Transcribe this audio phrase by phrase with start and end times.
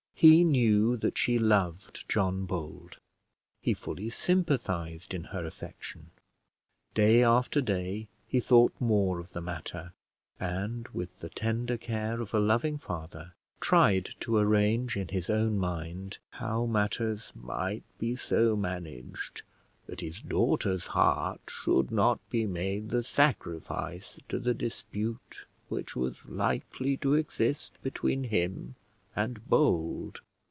[0.21, 2.97] He knew that she loved John Bold;
[3.59, 6.11] he fully sympathised in her affection;
[6.93, 9.93] day after day he thought more of the matter,
[10.39, 15.57] and, with the tender care of a loving father, tried to arrange in his own
[15.57, 19.41] mind how matters might be so managed
[19.87, 26.23] that his daughter's heart should not be made the sacrifice to the dispute which was
[26.27, 28.75] likely to exist between him
[29.13, 30.21] and Bold.